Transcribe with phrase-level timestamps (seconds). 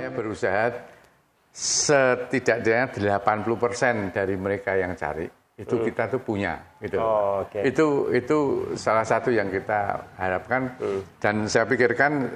[0.00, 0.64] Saya berusaha
[1.50, 2.88] setidaknya
[3.20, 5.28] 80% dari mereka yang cari
[5.60, 5.84] itu hmm.
[5.92, 6.96] kita tuh punya gitu.
[6.96, 7.68] Oh, okay.
[7.68, 11.20] Itu itu salah satu yang kita harapkan hmm.
[11.20, 12.32] dan saya pikirkan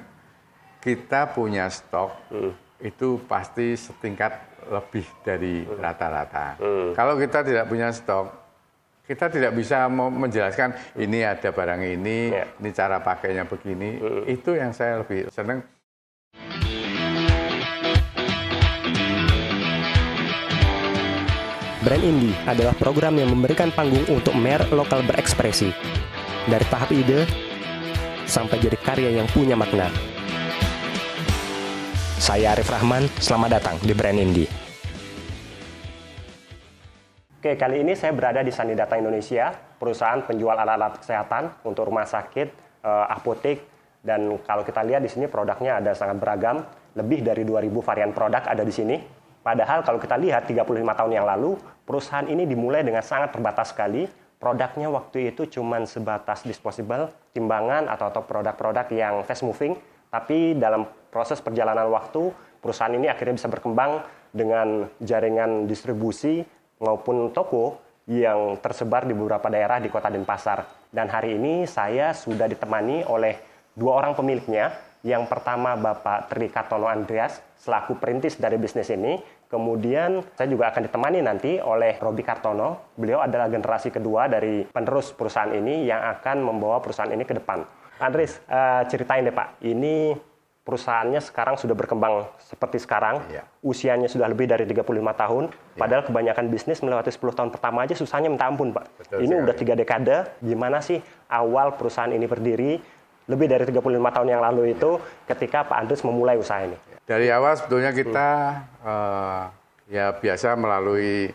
[0.85, 2.53] kita punya stok hmm.
[2.85, 4.37] itu pasti setingkat
[4.69, 6.61] lebih dari rata-rata.
[6.61, 6.93] Hmm.
[6.93, 8.29] Kalau kita tidak punya stok,
[9.09, 12.61] kita tidak bisa menjelaskan ini ada barang ini, yeah.
[12.61, 14.01] ini cara pakainya begini.
[14.05, 14.25] Hmm.
[14.29, 15.65] Itu yang saya lebih senang.
[21.85, 25.69] Brand Indie adalah program yang memberikan panggung untuk merek lokal berekspresi.
[26.49, 27.29] Dari tahap ide
[28.25, 29.93] sampai jadi karya yang punya makna.
[32.17, 34.49] Saya Arif Rahman, selamat datang di Brand Indie.
[37.37, 42.49] Oke, kali ini saya berada di Sanidata Indonesia, perusahaan penjual alat-alat kesehatan untuk rumah sakit,
[42.81, 43.61] eh, apotek,
[44.01, 46.65] dan kalau kita lihat di sini produknya ada sangat beragam,
[46.97, 48.97] lebih dari 2000 varian produk ada di sini.
[49.45, 54.09] Padahal kalau kita lihat 35 tahun yang lalu, perusahaan ini dimulai dengan sangat terbatas sekali.
[54.41, 59.77] Produknya waktu itu cuma sebatas disposable, timbangan atau, produk-produk yang fast moving.
[60.09, 62.33] Tapi dalam proses perjalanan waktu,
[62.65, 64.01] perusahaan ini akhirnya bisa berkembang
[64.33, 66.41] dengan jaringan distribusi
[66.81, 70.89] maupun toko yang tersebar di beberapa daerah di kota Denpasar.
[70.89, 73.37] Dan hari ini saya sudah ditemani oleh
[73.77, 74.73] dua orang pemiliknya.
[75.05, 79.21] Yang pertama Bapak Tri Katono Andreas, selaku perintis dari bisnis ini.
[79.53, 82.97] Kemudian saya juga akan ditemani nanti oleh Robi Kartono.
[82.97, 87.69] Beliau adalah generasi kedua dari penerus perusahaan ini yang akan membawa perusahaan ini ke depan.
[88.01, 90.17] Andres, uh, ceritain deh Pak, ini
[90.65, 93.45] perusahaannya sekarang sudah berkembang seperti sekarang, ya.
[93.61, 95.79] usianya sudah lebih dari 35 tahun, ya.
[95.79, 98.89] padahal kebanyakan bisnis melewati 10 tahun pertama aja susahnya minta ampun Pak.
[98.97, 99.45] Betul ini sekali.
[99.45, 102.81] udah tiga dekade, gimana sih awal perusahaan ini berdiri,
[103.25, 106.77] lebih dari 35 tahun yang lalu itu ketika Pak Andres memulai usaha ini?
[107.05, 108.29] Dari awal sebetulnya kita
[108.81, 108.89] hmm.
[108.89, 109.43] uh,
[109.89, 111.33] ya biasa melalui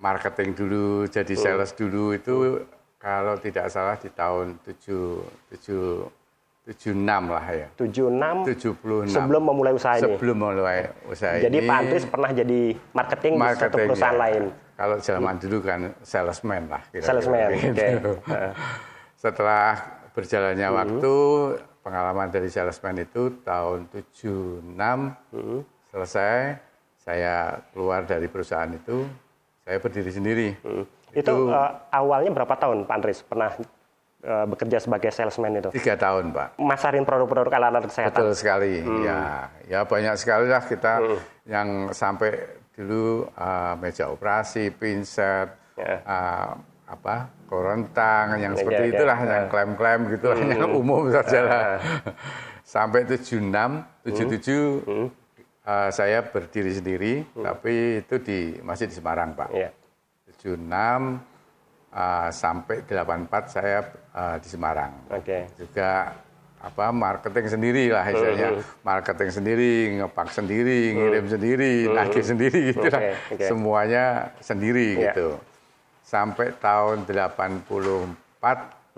[0.00, 1.42] marketing dulu, jadi hmm.
[1.42, 2.64] sales dulu itu
[3.00, 6.20] kalau tidak salah di tahun 7 7
[6.70, 6.94] 76
[7.26, 7.66] lah ya.
[7.74, 10.02] 76 76 sebelum memulai usaha ini.
[10.06, 11.46] Sebelum memulai usaha jadi ini.
[11.48, 12.60] Jadi Pak Andres pernah jadi
[12.94, 14.22] marketing, marketing di satu perusahaan ya.
[14.22, 14.42] lain.
[14.80, 16.82] Kalau zaman dulu kan salesman lah.
[16.88, 17.66] Kira -kira salesman, gitu.
[17.66, 17.74] oke.
[17.74, 18.50] Okay.
[19.18, 19.66] Setelah
[20.14, 20.76] berjalannya hmm.
[20.76, 21.14] waktu
[21.80, 24.66] pengalaman dari salesman itu tahun 76
[25.32, 25.60] hmm.
[25.90, 26.60] selesai
[27.00, 29.08] saya keluar dari perusahaan itu
[29.64, 30.48] saya berdiri sendiri.
[30.62, 30.84] Hmm.
[31.10, 33.50] Itu, itu uh, awalnya berapa tahun Pak Andres pernah
[34.22, 35.70] uh, bekerja sebagai salesman itu?
[35.74, 36.60] Tiga tahun Pak.
[36.62, 38.14] Masarin produk-produk alat-alat kesehatan.
[38.14, 38.84] Betul sekali.
[38.84, 39.02] Hmm.
[39.02, 41.18] Ya, ya banyak sekali lah kita hmm.
[41.50, 45.98] yang sampai dulu uh, meja operasi, pinset, yeah.
[45.98, 46.06] Ya.
[46.06, 46.50] uh,
[46.90, 49.30] apa korentang yang iya, seperti ya, itulah ya.
[49.30, 50.50] yang klaim-klaim gitu hmm.
[50.50, 51.62] yang umum saja lah.
[52.66, 53.50] Sampai 76,
[54.06, 55.06] 77 hmm.
[55.66, 57.42] uh, saya berdiri sendiri, hmm.
[57.42, 59.50] tapi itu di masih di Semarang pak.
[59.54, 59.70] Ya.
[60.38, 60.58] 76
[61.94, 63.78] uh, sampai 84 saya
[64.14, 64.92] uh, di Semarang.
[65.10, 65.46] Okay.
[65.58, 66.14] Juga
[66.60, 72.60] apa marketing sendiri lah istilahnya uh, marketing sendiri ngepak sendiri ngirim sendiri uh, nagih sendiri
[72.76, 73.02] gitu okay, lah
[73.32, 73.48] okay.
[73.48, 74.04] semuanya
[74.44, 75.04] sendiri yeah.
[75.08, 75.40] gitu
[76.10, 77.70] sampai tahun 84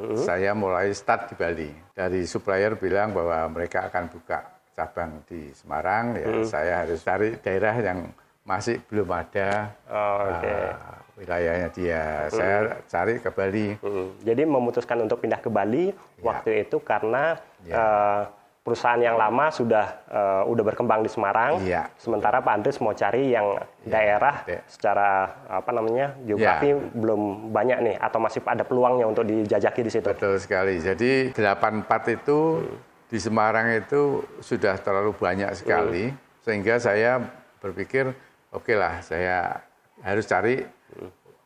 [0.00, 0.17] hmm.
[0.17, 1.71] saya mulai start di Bali.
[1.93, 4.41] Dari supplier bilang bahwa mereka akan buka
[4.73, 6.49] cabang di Semarang, ya hmm.
[6.49, 8.09] saya harus cari daerah yang
[8.43, 10.73] masih belum ada oh, okay.
[10.73, 12.03] uh, wilayahnya dia.
[12.27, 12.33] Hmm.
[12.33, 12.56] Saya
[12.89, 13.77] cari ke Bali.
[13.77, 14.17] Hmm.
[14.25, 16.25] Jadi memutuskan untuk pindah ke Bali ya.
[16.25, 17.37] waktu itu karena
[17.69, 17.77] ya.
[17.77, 18.23] uh,
[18.62, 21.91] perusahaan yang lama sudah uh, udah berkembang di Semarang, iya.
[21.99, 23.91] sementara Pak Andres mau cari yang iya.
[23.91, 24.62] daerah iya.
[24.71, 26.78] secara apa namanya geografi iya.
[26.95, 30.06] belum banyak nih atau masih ada peluangnya untuk dijajaki di situ.
[30.06, 30.78] Betul sekali.
[30.78, 32.78] Jadi 84 itu hmm.
[33.11, 36.47] di Semarang itu sudah terlalu banyak sekali hmm.
[36.47, 37.19] sehingga saya
[37.59, 38.15] berpikir
[38.55, 39.59] oke okay lah saya
[40.06, 40.62] harus cari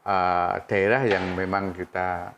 [0.04, 2.28] uh, daerah yang memang kita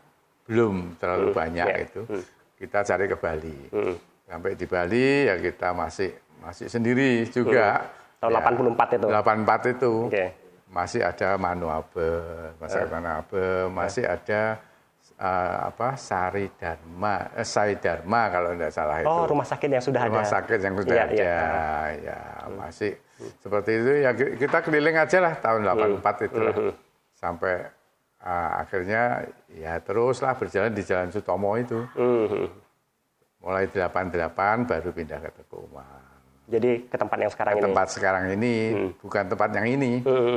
[0.47, 1.35] belum terlalu hmm.
[1.35, 1.83] banyak yeah.
[1.83, 2.01] itu.
[2.07, 2.23] Hmm.
[2.55, 3.59] Kita cari ke Bali.
[3.75, 6.13] Hmm Sampai di Bali ya kita masih
[6.45, 7.81] masih sendiri juga.
[7.81, 8.29] Hmm.
[8.29, 8.39] Tahun ya,
[8.77, 9.07] 84 itu.
[9.09, 9.93] 84 itu.
[10.11, 10.29] Okay.
[10.69, 12.11] Masih ada Manuabe,
[12.61, 12.89] masih uh.
[12.93, 14.61] Manuabe, masih ada
[15.17, 19.09] uh, apa Sari Dharma, eh, Sai Dharma kalau tidak salah itu.
[19.09, 20.29] Oh, rumah sakit yang sudah rumah ada.
[20.29, 21.15] Rumah sakit yang sudah iya, ada.
[21.17, 21.41] Iya.
[22.05, 22.53] Ya, hmm.
[22.53, 23.31] masih hmm.
[23.41, 26.27] seperti itu ya kita keliling aja lah tahun 84 hmm.
[26.29, 26.53] itu lah.
[26.53, 26.73] Hmm.
[27.17, 27.53] Sampai
[28.21, 31.81] uh, akhirnya ya teruslah berjalan di Jalan Sutomo itu.
[31.97, 32.68] Hmm
[33.39, 35.67] mulai 88 baru pindah ke Teguh.
[36.49, 37.65] Jadi ke tempat yang sekarang ke ini.
[37.69, 38.55] tempat sekarang ini,
[38.97, 39.91] bukan tempat yang ini,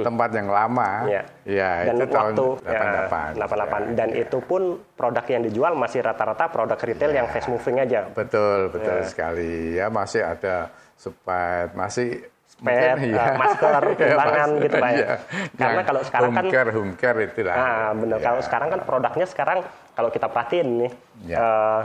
[0.05, 1.09] tempat yang lama.
[1.09, 1.23] Ya.
[1.49, 3.33] Ya, Dan itu tahun waktu 88.
[3.33, 3.97] ya, 88.
[3.97, 4.63] Dan itu pun
[4.93, 8.13] produk yang dijual masih rata-rata produk retail yang fast moving aja.
[8.13, 9.81] Betul, betul sekali.
[9.81, 12.29] Ya masih ada sepet, masih
[12.63, 14.95] Pet, mungkin, eh, masker, timbangan masker, gitu Pak ya.
[14.95, 15.11] iya.
[15.59, 17.57] Karena Yang kalau sekarang kan care, home care itulah.
[17.59, 18.19] Nah, benar.
[18.21, 18.23] Ya.
[18.23, 19.59] Kalau sekarang kan produknya sekarang
[19.99, 20.93] kalau kita perhatiin nih
[21.27, 21.37] Ya.
[21.43, 21.81] eh,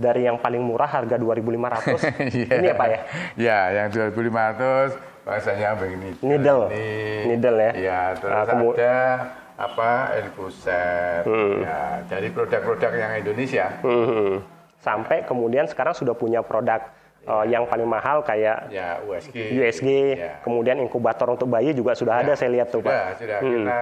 [0.00, 2.00] dari yang paling murah harga 2.500
[2.32, 2.54] Iya.
[2.56, 3.00] ini ya Pak ya.
[3.36, 6.16] Ya, yang 2500 bahasanya begini.
[6.18, 6.72] Needle.
[6.72, 6.88] Ini,
[7.28, 7.72] Needle ya.
[7.76, 8.96] Ya, terus Ah, kemu- ada
[9.54, 11.20] apa infuser.
[11.22, 11.60] Hmm.
[11.60, 13.66] Ya, dari produk-produk yang Indonesia.
[13.80, 14.40] Mhm.
[14.80, 16.80] Sampai kemudian sekarang sudah punya produk
[17.20, 19.36] eh, yang paling mahal kayak Ya, USG.
[19.52, 20.40] USG, Ya.
[20.40, 23.20] kemudian inkubator untuk bayi juga sudah ada saya lihat tuh Pak.
[23.20, 23.38] Sudah, sudah.
[23.44, 23.80] Kita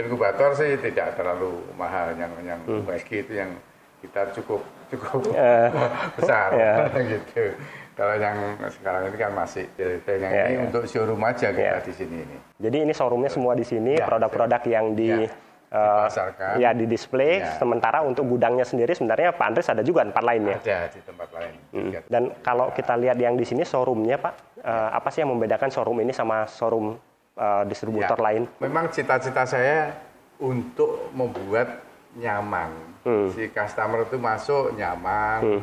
[0.00, 2.80] inkubator sih tidak terlalu mahal yang yang Hmm.
[2.82, 3.52] USG itu yang
[4.00, 5.68] kita cukup cukup Eh,
[6.16, 6.72] besar ya.
[7.12, 7.54] gitu.
[7.92, 8.36] Kalau yang
[8.72, 10.60] sekarang ini kan masih yang Ya, ini ya.
[10.64, 11.84] untuk showroom aja kita Ya.
[11.84, 12.36] di sini ini.
[12.56, 15.28] Jadi ini showroomnya semua di sini, Ya, produk-produk yang di Ya,
[15.68, 16.52] eh, dipasarkan.
[16.56, 17.44] ya di display.
[17.44, 17.60] Ya.
[17.60, 20.56] Sementara untuk gudangnya sendiri sebenarnya Pak Andres ada juga tempat lainnya.
[20.56, 21.54] Ada di tempat lain.
[21.70, 21.90] Hmm.
[21.92, 22.00] Ya.
[22.08, 26.00] Dan kalau kita lihat yang di sini showroomnya Pak, eh, apa sih yang membedakan showroom
[26.00, 26.96] ini sama showroom
[27.36, 28.24] eh, distributor Ya.
[28.26, 28.42] lain?
[28.58, 29.92] Memang cita-cita saya
[30.36, 32.70] untuk membuat nyaman.
[33.00, 33.28] Hmm.
[33.30, 35.62] Si customer itu masuk nyaman,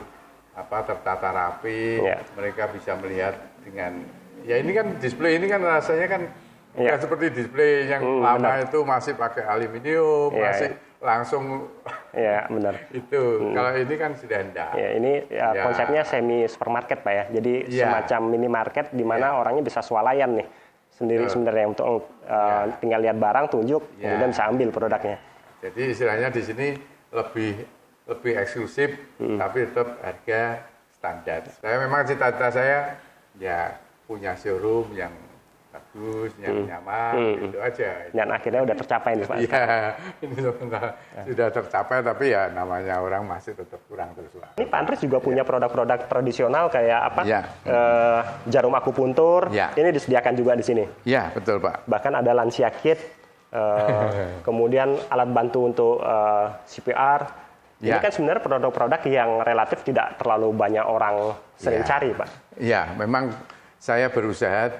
[0.53, 2.17] apa tertata rapi, Ya.
[2.33, 4.01] mereka bisa melihat dengan
[4.41, 6.21] ya ini kan display ini kan rasanya kan
[6.73, 6.93] Ya.
[6.93, 11.43] bukan seperti display yang Hmm, lama itu masih pakai aluminium, Ya, masih langsung
[12.17, 12.73] Ya benar.
[13.01, 13.23] itu.
[13.53, 14.71] Kalau ini kan sudah enggak.
[14.73, 15.61] Ya, ini ya, Ya.
[15.61, 17.23] konsepnya semi supermarket Pak ya.
[17.33, 17.85] Jadi Ya.
[17.85, 20.47] semacam minimarket di mana orangnya bisa swalayan nih
[20.89, 21.33] sendiri Betul.
[21.37, 24.09] sebenarnya untuk eh, tinggal lihat barang, tunjuk, Ya.
[24.09, 25.17] kemudian bisa ambil produknya.
[25.57, 26.67] Jadi istilahnya di sini
[27.09, 27.53] lebih
[28.07, 29.35] lebih eksklusif, Hmm.
[29.35, 30.41] tapi tetap harga
[30.95, 31.41] standar.
[31.59, 32.95] Saya memang cita-cita saya
[33.35, 33.75] ya
[34.07, 35.11] punya showroom yang
[35.67, 36.67] bagus, yang Hmm.
[36.71, 37.89] nyaman, gitu aja.
[38.09, 39.37] Dan akhirnya udah tercapai nih Pak.
[39.43, 39.61] Iya,
[40.23, 40.85] ini sebentar
[41.21, 44.55] sudah tercapai, tapi ya namanya orang masih tetap kurang terus lah.
[44.55, 47.21] Ini Pak Andres juga punya produk-produk tradisional kayak apa?
[47.27, 47.41] Ya.
[47.67, 49.51] Eh, jarum akupuntur.
[49.51, 49.69] Ya.
[49.75, 50.83] Ini disediakan juga di sini.
[51.03, 51.83] Ya betul Pak.
[51.85, 53.16] Bahkan ada lansia kit.
[53.49, 57.21] Eh, kemudian alat bantu untuk eh, CPR.
[57.77, 58.01] Ini Ya.
[58.01, 61.87] kan sebenarnya produk-produk yang relatif tidak terlalu banyak orang sering Ya.
[61.87, 62.29] cari, Pak.
[62.57, 63.29] Ya, memang
[63.77, 64.73] saya berusaha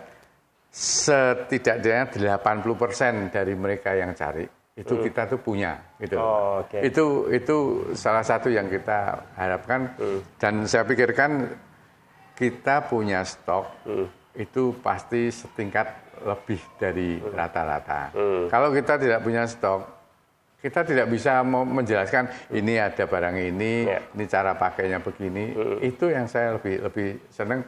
[0.74, 4.46] setidaknya 80% dari mereka yang cari
[4.78, 6.18] itu kita tuh punya gitu.
[6.18, 6.26] Hmm.
[6.26, 6.78] Oh, oke.
[6.86, 7.58] Itu itu
[7.98, 10.22] salah satu yang kita harapkan Hmm.
[10.38, 11.50] dan saya pikirkan
[12.38, 14.06] kita punya stok Hmm.
[14.38, 17.30] itu pasti setingkat lebih dari Hmm.
[17.32, 18.02] rata-rata.
[18.48, 19.82] Kalau kita tidak punya stok,
[20.58, 24.02] kita tidak bisa menjelaskan ini ada barang ini, Ya.
[24.10, 25.54] ini cara pakainya begini.
[25.80, 27.62] Itu yang saya lebih lebih senang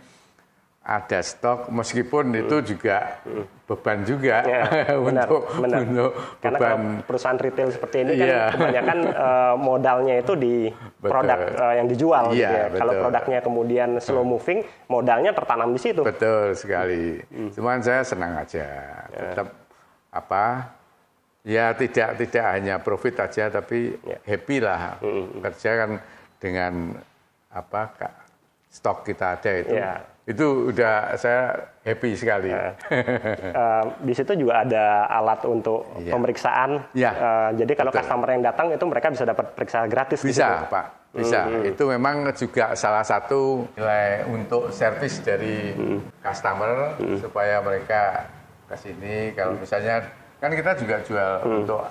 [0.82, 3.20] ada stok meskipun itu juga
[3.64, 4.64] beban juga Ya,
[4.98, 5.80] benar, untuk benar.
[5.80, 8.44] untuk Karena beban perusahaan retail seperti ini kan Iya.
[8.50, 8.98] kebanyakan
[9.28, 10.56] eh, modalnya itu di
[10.98, 11.10] Betul.
[11.12, 12.24] produk eh, yang dijual.
[12.32, 12.66] gitu Iya, ya.
[12.74, 16.02] Kalau produknya kemudian slow moving, modalnya tertanam di situ.
[16.02, 17.22] betul sekali.
[17.28, 17.52] Hmm.
[17.52, 18.66] Cuman saya senang aja
[19.10, 19.20] Ya.
[19.28, 19.48] tetap
[20.10, 20.74] apa
[21.42, 24.18] ya tidak tidak hanya profit aja tapi Ya.
[24.24, 25.92] happy lah Hmm, kerja kan
[26.36, 26.74] dengan
[27.48, 27.94] apa
[28.68, 30.02] stok kita ada itu Ya.
[30.30, 32.54] Itu udah saya happy sekali.
[32.54, 36.14] Eh, di situ juga ada alat untuk Iya.
[36.14, 36.72] pemeriksaan.
[36.94, 38.06] Iya, Eh, jadi kalau betul.
[38.06, 40.22] customer yang datang itu mereka bisa dapat periksa gratis.
[40.22, 40.38] di situ.
[40.38, 40.86] Bisa, Pak.
[41.10, 41.50] Bisa.
[41.66, 45.74] Itu memang juga salah satu nilai untuk servis dari
[46.22, 48.30] customer supaya mereka
[48.70, 50.06] ke sini kalau misalnya
[50.38, 51.90] kan kita juga jual untuk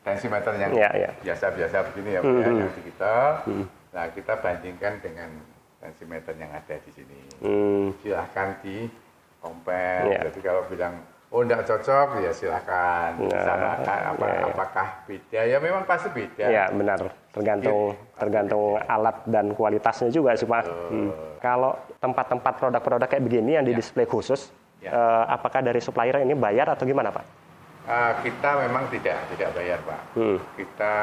[0.00, 1.10] tensimeter yang Iya, iya.
[1.18, 3.42] biasa-biasa begini ya, ya, yang digital.
[3.90, 5.34] Nah, kita bandingkan dengan
[5.80, 7.18] tensimeter yang ada di sini.
[7.40, 8.88] Hmm, Silahkan di
[9.38, 10.04] compare.
[10.10, 10.20] Iya.
[10.30, 10.94] Jadi kalau bilang
[11.26, 14.46] oh enggak cocok ya silahkan Nah, samakan apa iya, iya.
[14.46, 16.44] apakah beda ya memang pasti beda.
[16.46, 17.00] Ya benar,
[17.34, 20.64] tergantung tergantung alat dan kualitasnya juga sih Pak.
[20.64, 21.10] Hmm.
[21.42, 24.92] Kalau tempat-tempat produk-produk kayak begini yang di display khusus, Ya.
[24.94, 27.24] eh, apakah dari supplier ini bayar atau gimana Pak?
[27.86, 30.00] Ah, kita memang tidak tidak bayar pak.
[30.18, 30.38] Hmm.
[30.58, 30.94] Kita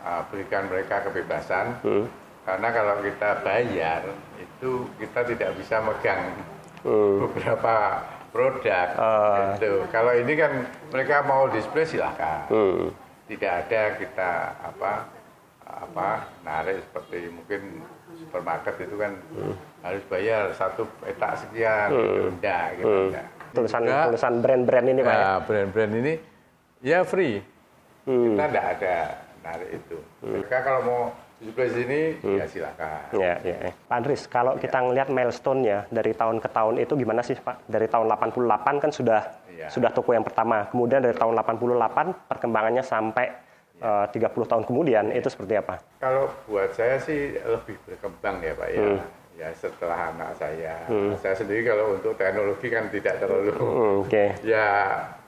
[0.00, 2.04] ah, berikan mereka kebebasan Hmm.
[2.42, 4.02] Karena kalau kita bayar
[4.36, 6.22] itu kita tidak bisa megang
[6.82, 7.22] Hmm.
[7.22, 8.88] beberapa produk.
[8.96, 9.54] Ah.
[9.54, 9.86] gitu.
[9.88, 10.52] Kalau ini kan
[10.88, 12.42] mereka mau display silahkan.
[12.48, 12.90] Hmm.
[13.24, 15.06] Tidak ada kita apa
[15.64, 16.08] apa
[16.42, 19.54] narik seperti mungkin supermarket itu kan Hmm.
[19.80, 22.22] harus bayar satu petak sekian gitu.
[22.30, 22.98] Enggak, gitu.
[23.08, 23.26] enggak.
[23.52, 25.12] Tulisan Juga- tulisan brand-brand ini Pak.
[25.12, 25.20] ya?
[25.22, 26.12] Nah, brand-brand ini
[26.82, 27.38] ya free.
[28.02, 28.34] Hmm.
[28.34, 28.96] Kita tidak ada
[29.40, 29.96] narik itu.
[30.20, 31.02] Mereka kalau mau
[31.42, 32.38] display sini hmm.
[32.38, 33.02] ya silakan.
[33.18, 33.72] Ya, ya, ya.
[33.74, 34.60] Pak Andris, kalau ya.
[34.62, 37.66] kita ngelihat milestone-nya dari tahun ke tahun itu gimana sih Pak?
[37.66, 39.20] Dari tahun 88 kan sudah
[39.50, 39.66] ya.
[39.66, 40.70] sudah toko yang pertama.
[40.70, 43.26] Kemudian dari tahun 88 perkembangannya sampai
[43.82, 44.06] ya.
[44.06, 45.18] uh, 30 tahun kemudian ya.
[45.18, 45.82] itu seperti apa?
[45.98, 48.82] Kalau buat saya sih lebih berkembang ya Pak ya.
[48.86, 49.00] Hmm.
[49.32, 51.16] Ya setelah anak saya, hmm.
[51.18, 53.50] saya sendiri kalau untuk teknologi kan tidak terlalu.
[53.56, 54.06] Hmm, Oke.
[54.06, 54.28] Okay.
[54.54, 54.68] Ya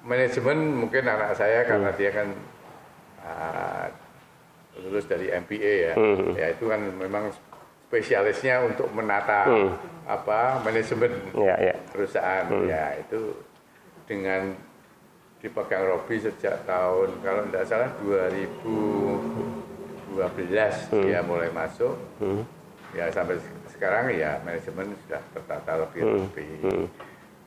[0.04, 1.99] manajemen mungkin anak saya karena hmm.
[1.99, 2.28] dia kan
[3.25, 3.87] uh,
[4.83, 6.35] lulus dari MBA ya, hmm.
[6.35, 7.31] ya itu kan memang
[7.95, 9.71] spesialisnya untuk menata hmm.
[10.11, 11.75] apa manajemen ya, ya.
[11.95, 12.66] perusahaan hmm.
[12.66, 13.21] ya itu
[14.11, 14.50] dengan
[15.38, 21.02] dipegang Robi sejak tahun kalau tidak salah 2012 hmm.
[21.04, 22.43] dia mulai masuk hmm.
[22.97, 23.38] ya sampai
[23.71, 26.16] sekarang ya manajemen sudah tertata lebih hmm.
[26.16, 26.87] lebih hmm.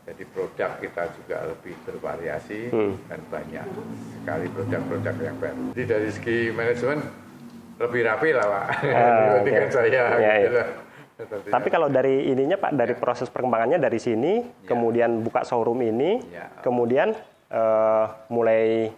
[0.08, 2.94] Jadi produk kita juga lebih bervariasi hmm.
[3.12, 3.68] dan banyak
[4.24, 6.98] sekali produk-produk yang baru jadi dari segi manajemen
[7.78, 8.66] lebih rapi lah pak
[8.98, 9.68] uh, okay.
[9.70, 10.62] saya ya, gitu.
[10.64, 10.66] ya.
[11.50, 13.02] Tapi kalau dari ininya Pak, dari ya.
[13.02, 14.70] proses perkembangannya dari sini, ya.
[14.70, 16.46] kemudian buka showroom ini, ya.
[16.62, 17.18] kemudian
[17.50, 18.94] uh, mulai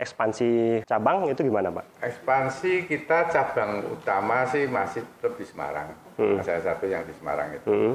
[0.00, 1.84] ekspansi cabang itu gimana Pak?
[2.02, 5.94] Ekspansi kita cabang utama sih masih di Semarang.
[6.18, 6.40] Hmm.
[6.42, 7.68] Salah satu yang di Semarang itu.
[7.68, 7.94] Hmm.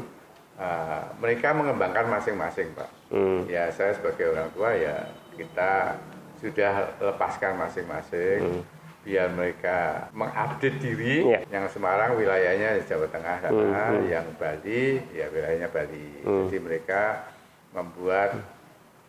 [0.55, 2.89] Uh, mereka mengembangkan masing-masing Pak.
[3.11, 3.43] Hmm.
[3.51, 5.99] Ya saya sebagai orang tua ya kita
[6.39, 8.39] sudah lepaskan masing-masing.
[8.39, 11.21] Hmm biar mereka mengupdate diri.
[11.21, 11.45] Yeah.
[11.53, 14.09] Yang Semarang wilayahnya Jawa Tengah sana, mm -hmm.
[14.09, 16.25] yang Bali ya wilayahnya Bali.
[16.25, 16.49] Mm.
[16.49, 17.29] Jadi mereka
[17.71, 18.41] membuat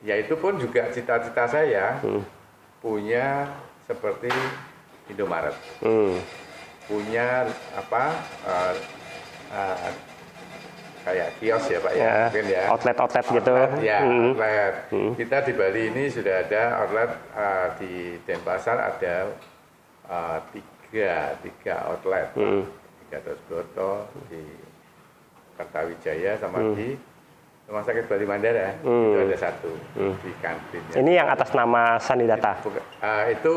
[0.04, 2.22] ya itu pun juga cita-cita saya mm.
[2.84, 3.48] punya
[3.88, 4.28] seperti
[5.08, 5.56] Indomaret.
[5.80, 6.20] Mm.
[6.86, 8.04] Punya apa
[8.44, 8.74] uh,
[9.50, 9.90] uh,
[11.06, 12.62] kayak kios ya Pak ya, ya mungkin ya.
[12.74, 13.56] Outlet-outlet gitu.
[13.78, 14.34] Ya, hmm.
[14.34, 14.74] outlet.
[14.90, 15.12] Hmm.
[15.14, 19.14] Kita di Bali ini sudah ada outlet uh, di Denpasar ada
[20.10, 22.62] uh, tiga tiga outlet hmm.
[23.06, 24.42] tiga terus Broto di
[25.54, 26.74] Kertawijaya sama hmm.
[26.74, 26.88] di
[27.66, 29.06] Rumah Sakit Bali Mandara hmm.
[29.06, 30.14] itu ada satu hmm.
[30.26, 30.94] di kantinnya.
[30.98, 32.58] Ini yang atas nama Sanidata.
[32.66, 33.54] Itu, uh, itu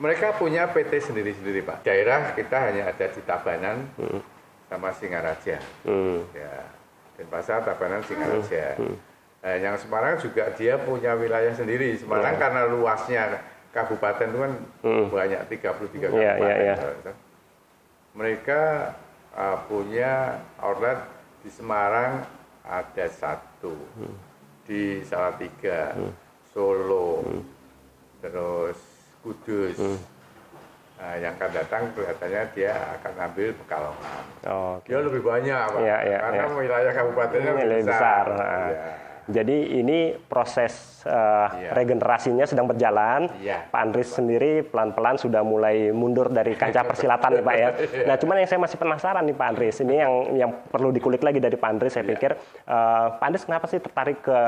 [0.00, 1.84] mereka punya PT sendiri-sendiri pak.
[1.84, 4.39] Daerah kita hanya ada di Tabanan hmm.
[4.70, 5.58] Sama Singaraja.
[5.82, 6.22] Hmm.
[6.30, 6.70] Ya,
[7.18, 8.78] Denpasar, Tabanan, Singaraja.
[8.78, 8.94] Hmm.
[9.42, 11.98] Nah, yang Semarang juga dia punya wilayah sendiri.
[11.98, 12.42] Semarang hmm.
[12.46, 13.22] karena luasnya
[13.74, 14.52] kabupaten itu kan
[14.86, 15.04] hmm.
[15.10, 16.14] banyak 33 iya, kabupaten.
[16.22, 17.16] Yeah, yeah, yeah.
[18.14, 18.62] Mereka
[19.34, 21.02] uh, punya outlet
[21.42, 22.22] di Semarang
[22.62, 24.16] ada satu, hmm.
[24.68, 26.12] di Salatiga, hmm.
[26.54, 27.42] Solo, hmm.
[28.22, 28.78] terus
[29.20, 29.76] Kudus.
[29.76, 30.00] Hmm.
[31.00, 34.22] Nah, yang akan datang kelihatannya dia akan ambil Pekalongan.
[34.52, 34.92] Oh, okay.
[34.92, 35.80] Dia lebih banyak, Pak.
[35.80, 36.60] Yeah, yeah, karena yeah.
[36.60, 38.24] wilayah kabupatennya lebih besar.
[38.28, 38.68] besar.
[38.68, 38.92] Ya.
[39.30, 41.72] Jadi ini proses uh, yeah.
[41.72, 43.30] regenerasinya sedang berjalan.
[43.40, 43.64] Yeah.
[43.70, 47.68] Pak Andris sendiri pelan-pelan sudah mulai mundur dari kancah persilatan nih Pak ya.
[47.80, 48.06] Iya.
[48.06, 51.38] Nah cuman yang saya masih penasaran nih Pak Andris, ini yang yang perlu dikulik lagi
[51.40, 52.12] dari Pak Andris saya yeah.
[52.12, 52.30] pikir,
[52.68, 54.38] uh, Pak Andris kenapa sih tertarik ke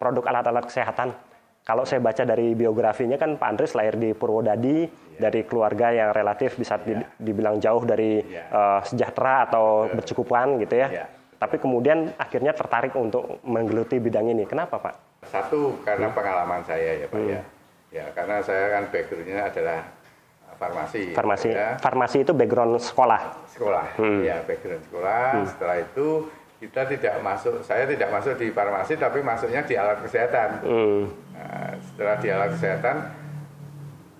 [0.00, 1.14] produk alat-alat kesehatan?
[1.62, 5.20] Kalau saya baca dari biografinya kan Pak Andris lahir di Purwodadi yeah.
[5.30, 7.06] dari keluarga yang relatif bisa yeah.
[7.22, 8.50] dibilang jauh dari yeah.
[8.50, 10.88] uh, sejahtera atau bercukupan gitu ya.
[10.90, 11.08] Yeah
[11.42, 14.46] tapi kemudian akhirnya tertarik untuk menggeluti bidang ini.
[14.46, 15.26] Kenapa Pak?
[15.26, 16.14] Satu karena hmm.
[16.14, 17.18] pengalaman saya ya Pak ya.
[17.18, 17.34] hmm.
[17.34, 17.42] ya.
[17.92, 19.80] Ya karena saya kan backgroundnya adalah
[20.54, 21.02] farmasi.
[21.10, 21.50] Farmasi.
[21.50, 21.74] Ya.
[21.82, 23.20] Farmasi itu background sekolah.
[23.50, 23.86] Sekolah.
[23.98, 24.22] Hmm.
[24.22, 25.24] Ya background sekolah.
[25.34, 25.46] Hmm.
[25.50, 26.06] Setelah itu
[26.62, 30.62] kita tidak masuk, saya tidak masuk di farmasi tapi masuknya di alat kesehatan.
[30.62, 31.02] Hmm.
[31.34, 32.96] Nah, setelah di alat kesehatan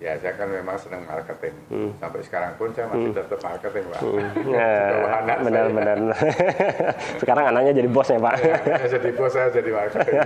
[0.03, 1.55] Ya, saya kan memang senang marketing.
[1.71, 1.95] Hmm.
[1.95, 3.19] Sampai sekarang pun saya masih hmm.
[3.23, 4.01] tetap marketing, Pak.
[4.03, 4.51] Hmm.
[4.59, 5.97] Ya, benar-benar.
[7.23, 8.35] sekarang anaknya jadi bos ya, Pak.
[8.43, 10.19] Ya, jadi bos, saya jadi marketing.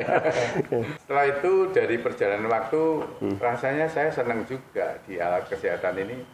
[1.06, 2.84] Setelah itu dari perjalanan waktu,
[3.22, 3.38] hmm.
[3.38, 6.26] rasanya saya senang juga di alat kesehatan ini.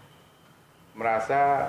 [0.96, 1.68] Merasa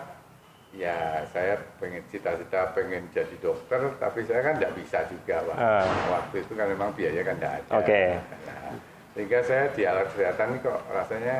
[0.75, 5.57] ya saya pengen cita-cita pengen jadi dokter, tapi saya kan tidak bisa juga, Pak.
[5.57, 5.87] Uh.
[6.11, 7.71] Waktu itu kan memang biaya kan tidak ada.
[7.79, 8.09] Okay.
[8.47, 8.75] Nah,
[9.15, 11.37] sehingga saya di alat kesehatan ini kok rasanya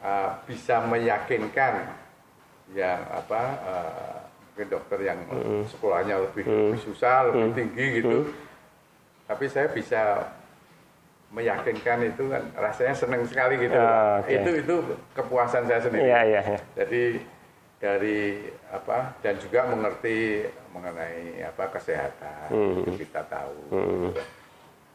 [0.00, 1.74] uh, bisa meyakinkan
[2.72, 4.18] yang apa uh,
[4.50, 5.68] mungkin dokter yang mm.
[5.68, 6.56] sekolahnya lebih, mm.
[6.72, 7.56] lebih susah, lebih mm.
[7.56, 8.18] tinggi gitu.
[8.24, 8.32] Mm.
[9.28, 10.02] Tapi saya bisa
[11.30, 13.78] meyakinkan itu kan rasanya senang sekali gitu.
[13.78, 14.42] Oh, okay.
[14.42, 14.74] Itu itu
[15.14, 16.08] kepuasan saya sendiri.
[16.08, 16.60] Yeah, yeah, yeah.
[16.74, 17.02] Jadi
[17.80, 20.44] dari apa dan juga mengerti
[20.76, 22.72] mengenai apa kesehatan mm.
[22.84, 23.56] itu kita tahu.
[23.72, 24.08] Mm.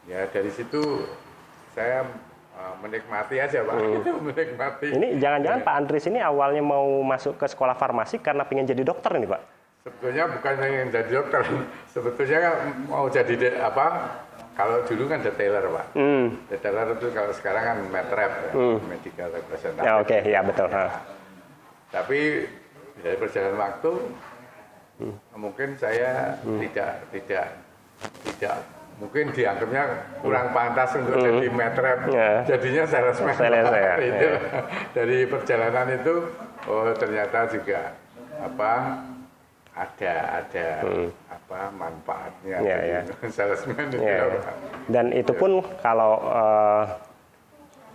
[0.06, 1.02] Ya dari situ
[1.74, 2.06] saya
[2.56, 4.00] Ah, menikmati aja pak hmm.
[4.00, 8.64] itu menikmati ini jangan-jangan Pak Andris ini awalnya mau masuk ke sekolah farmasi karena pengen
[8.64, 9.44] jadi dokter nih pak
[9.84, 11.44] sebetulnya bukan pengen jadi dokter
[11.92, 12.54] sebetulnya kan
[12.88, 14.08] mau jadi apa
[14.56, 16.26] kalau dulu kan detailer pak hmm.
[16.48, 18.76] detailer itu kalau sekarang kan metrep ya, hmm.
[18.88, 20.20] medical representative ya oke okay.
[20.24, 20.88] ya betul ya.
[21.92, 22.20] tapi
[23.00, 23.92] dari perjalanan waktu
[25.02, 25.16] hmm.
[25.36, 26.58] mungkin saya hmm.
[26.66, 27.46] tidak tidak
[28.24, 28.56] tidak
[28.96, 29.82] mungkin dianggapnya
[30.24, 31.26] kurang pantas untuk hmm.
[31.28, 32.36] jadi metrep yeah.
[32.48, 33.94] jadinya salesman Sales, ya.
[34.00, 34.64] itu yeah.
[34.96, 36.14] dari perjalanan itu
[36.64, 37.92] oh ternyata juga
[38.40, 38.72] apa
[39.76, 41.08] ada ada hmm.
[41.28, 43.02] apa manfaatnya yeah, yeah.
[43.36, 44.54] salesman itu yeah, yeah.
[44.88, 46.88] dan itu pun kalau uh,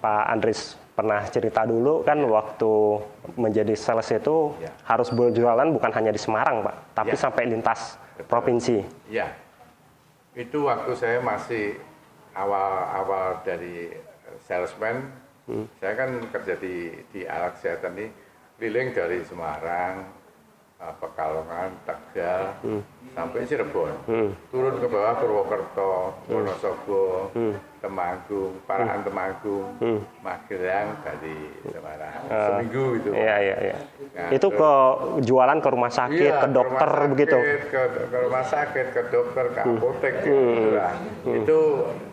[0.02, 2.28] Pak Andris pernah cerita dulu kan ya.
[2.28, 2.74] waktu
[3.40, 4.72] menjadi sales itu ya.
[4.84, 7.22] harus berjualan bukan hanya di Semarang Pak, tapi ya.
[7.22, 8.28] sampai lintas Betul.
[8.28, 8.78] provinsi.
[9.08, 9.32] Ya,
[10.36, 11.80] itu waktu saya masih
[12.36, 13.96] awal-awal dari
[14.44, 15.08] salesman,
[15.48, 15.66] hmm.
[15.80, 18.08] saya kan kerja di di alat kesehatan ini
[18.62, 20.06] keliling dari Semarang,
[20.82, 22.82] Pekalongan, Tegal, hmm.
[23.14, 24.30] sampai Cirebon, hmm.
[24.50, 26.34] turun ke bawah Purwokerto, hmm.
[26.34, 27.54] Wonosobo, hmm.
[27.86, 29.08] Temanggung, Parahan hmm.
[29.08, 30.00] Temanggung, hmm.
[30.26, 33.10] Magelang dari Semarang, uh, seminggu itu.
[33.14, 33.78] Iya iya iya.
[34.18, 34.74] Nah, itu ke
[35.22, 37.38] jualan ke rumah sakit, iya, ke dokter ke sakit, begitu.
[37.70, 39.78] Ke, ke rumah sakit, ke dokter, ke hmm.
[39.78, 40.54] apotek, hmm.
[40.58, 40.94] gitu lah.
[40.98, 41.38] Hmm.
[41.46, 41.60] Itu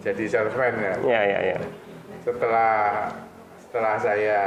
[0.04, 0.92] jadi salesman ya.
[1.08, 1.58] Iya iya iya.
[2.20, 2.72] Setelah
[3.64, 4.40] setelah saya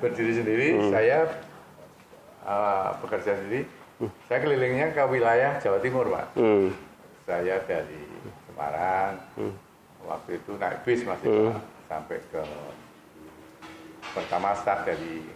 [0.00, 0.88] berdiri sendiri, hmm.
[0.88, 1.28] saya
[2.46, 3.66] uh, bekerja sendiri,
[4.02, 4.10] hmm.
[4.28, 6.26] saya kelilingnya ke wilayah Jawa Timur, Pak.
[6.38, 6.68] Hmm.
[7.22, 8.04] Saya dari
[8.50, 9.54] Semarang, hmm.
[10.04, 11.46] waktu itu naik bis masih hmm.
[11.50, 12.42] Pak, sampai ke
[14.12, 15.26] pertama start dari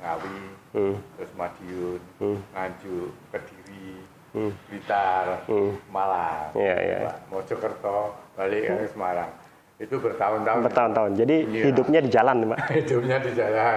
[0.00, 0.40] Ngawi,
[0.74, 0.96] hmm.
[1.18, 2.38] terus Madiun, hmm.
[2.54, 3.92] Nganjuk, Kediri,
[4.32, 4.52] hmm.
[4.70, 5.72] Blitar, hmm.
[5.90, 7.14] Malang, yeah, yeah.
[7.28, 9.43] Mojokerto, balik ke Semarang
[9.74, 10.60] itu bertahun-tahun.
[10.70, 11.10] Bertahun-tahun.
[11.18, 11.64] Jadi ya.
[11.66, 12.58] hidupnya di jalan, Pak.
[12.78, 13.76] hidupnya di jalan.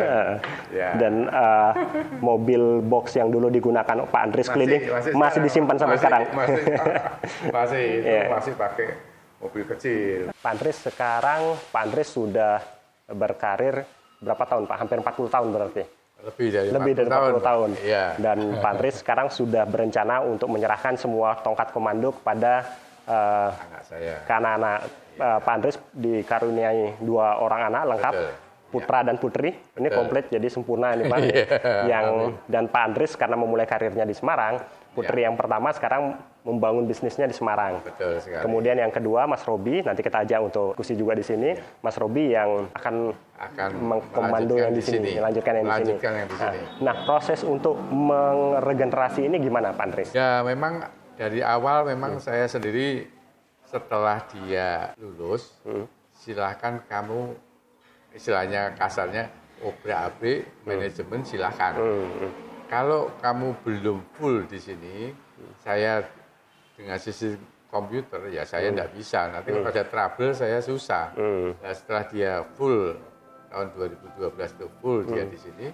[0.70, 0.90] ya.
[0.94, 1.74] Dan uh,
[2.22, 6.22] mobil box yang dulu digunakan Pak Andris keliling masih, masih disimpan sampai masih, sekarang.
[6.38, 6.64] Masih,
[7.58, 8.30] masih itu yeah.
[8.30, 8.88] masih pakai
[9.42, 10.20] mobil kecil.
[10.38, 11.42] Pak Andris sekarang
[11.74, 12.62] Pak Andris sudah
[13.10, 13.82] berkarir
[14.22, 14.78] berapa tahun, Pak?
[14.78, 15.84] Hampir 40 tahun berarti.
[16.18, 17.42] Lebih dari Lebih 40 dari 40 tahun.
[17.42, 17.70] tahun.
[17.82, 18.06] Ya.
[18.22, 22.70] Dan Pak Andris sekarang sudah berencana untuk menyerahkan semua tongkat komando kepada
[23.10, 24.16] uh, anak saya.
[24.26, 28.16] ke anak-anak uh, Pak Andres dikaruniai dua orang anak lengkap.
[28.16, 28.46] Betul.
[28.68, 29.08] Putra ya.
[29.08, 29.96] dan putri, ini Betul.
[29.96, 31.18] komplit jadi sempurna ini Pak.
[31.24, 31.88] yeah.
[31.88, 32.06] Yang
[32.52, 34.60] dan Pak Andres karena memulai karirnya di Semarang,
[34.92, 35.32] putri ya.
[35.32, 37.84] yang pertama sekarang membangun bisnisnya di Semarang.
[37.84, 38.44] Betul sekali.
[38.44, 41.56] Kemudian yang kedua Mas Robi, nanti kita ajak untuk diskusi juga di sini.
[41.56, 41.64] Ya.
[41.84, 42.96] Mas Robi yang akan
[43.36, 45.94] akan mengkomando yang di sini, melanjutkan yang di sini.
[46.00, 46.58] Yang di sini.
[46.82, 50.10] Nah, nah, proses untuk meregenerasi ini gimana Pak Andres?
[50.16, 50.88] Ya, memang
[51.20, 52.24] dari awal memang hmm.
[52.24, 53.17] saya sendiri
[53.68, 55.86] setelah dia lulus, hmm.
[56.16, 57.36] silahkan kamu
[58.16, 59.28] istilahnya kasarnya
[59.60, 60.64] obra abrik hmm.
[60.64, 61.76] manajemen silahkan.
[61.76, 62.32] Hmm, hmm.
[62.68, 65.54] Kalau kamu belum full di sini, hmm.
[65.60, 66.00] saya
[66.76, 67.36] dengan sisi
[67.68, 68.98] komputer ya saya tidak hmm.
[68.98, 69.20] bisa.
[69.28, 69.56] Nanti hmm.
[69.60, 71.06] kalau ada trouble saya susah.
[71.16, 71.52] Hmm.
[71.60, 72.96] Nah, setelah dia full
[73.52, 75.12] tahun 2012 itu full hmm.
[75.12, 75.68] dia di sini,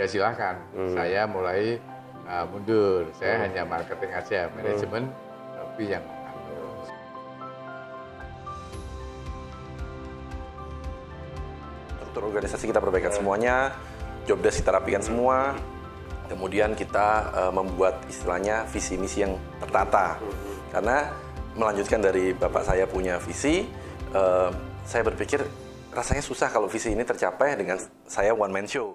[0.00, 0.56] ya silahkan.
[0.72, 0.96] Hmm.
[0.96, 1.76] Saya mulai
[2.24, 3.08] uh, mundur.
[3.20, 3.44] Saya hmm.
[3.44, 5.56] hanya marketing aja, manajemen hmm.
[5.60, 6.04] tapi yang
[12.18, 13.70] struktur organisasi kita perbaikan semuanya,
[14.26, 15.54] job desk kita rapikan semua,
[16.26, 20.18] kemudian kita uh, membuat istilahnya visi misi yang tertata.
[20.74, 21.14] Karena
[21.54, 23.62] melanjutkan dari bapak saya punya visi,
[24.18, 24.50] uh,
[24.82, 25.46] saya berpikir
[25.94, 27.78] rasanya susah kalau visi ini tercapai dengan
[28.10, 28.86] saya one man show.